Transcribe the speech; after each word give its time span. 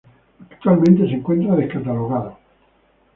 Actualmente 0.49 1.05
se 1.05 1.13
encuentra 1.13 1.55
descatalogado. 1.55 2.35